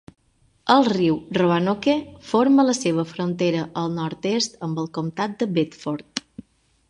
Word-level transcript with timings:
El 0.75 0.85
riu 0.93 1.17
Roanoke 1.37 1.93
forma 2.29 2.65
la 2.69 2.75
seva 2.79 3.05
frontera 3.11 3.65
al 3.83 3.93
nord-est 3.99 4.57
amb 4.69 4.83
el 4.85 4.87
comtat 4.99 5.37
de 5.43 5.49
Bedford. 5.59 6.25